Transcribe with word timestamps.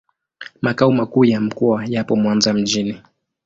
Makao 0.61 0.91
makuu 0.91 1.25
ya 1.25 1.41
mkoa 1.41 1.85
yapo 1.85 2.15
Mwanza 2.15 2.53
mjini. 2.53 2.99